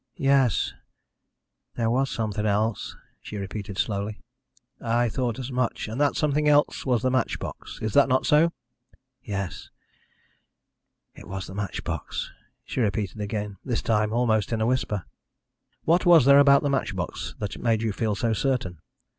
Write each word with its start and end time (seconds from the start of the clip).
"Yes, 0.17 0.73
there 1.75 1.91
was 1.91 2.09
something 2.09 2.43
else," 2.47 2.95
she 3.21 3.37
repeated 3.37 3.77
slowly. 3.77 4.19
"I 4.81 5.09
thought 5.09 5.37
as 5.37 5.51
much. 5.51 5.87
And 5.87 6.01
that 6.01 6.15
something 6.15 6.47
else 6.49 6.87
was 6.87 7.03
the 7.03 7.11
match 7.11 7.37
box 7.37 7.77
is 7.83 7.93
that 7.93 8.09
not 8.09 8.25
so?" 8.25 8.51
"Yes, 9.23 9.69
it 11.13 11.27
was 11.27 11.45
the 11.45 11.53
match 11.53 11.83
box," 11.83 12.31
she 12.65 12.79
repeated 12.79 13.21
again, 13.21 13.57
this 13.63 13.83
time 13.83 14.11
almost 14.11 14.51
in 14.51 14.59
a 14.59 14.65
whisper. 14.65 15.05
"What 15.83 16.03
was 16.03 16.25
there 16.25 16.39
about 16.39 16.63
the 16.63 16.69
match 16.71 16.95
box 16.95 17.35
that 17.37 17.59
made 17.61 17.83
you 17.83 17.93
feel 17.93 18.15
so 18.15 18.33
certain?" 18.33 18.79